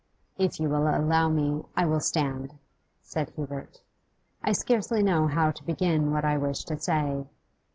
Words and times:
'If 0.35 0.59
you 0.59 0.67
will 0.67 0.87
allow 0.87 1.29
me, 1.29 1.63
I 1.77 1.85
will 1.85 1.99
stand,' 1.99 2.57
said 3.03 3.29
Hubert. 3.35 3.81
'I 4.43 4.53
scarcely 4.53 5.03
know 5.03 5.27
how 5.27 5.51
to 5.51 5.63
begin 5.63 6.11
what 6.11 6.25
I 6.25 6.39
wish 6.39 6.63
to 6.65 6.79
say. 6.79 7.27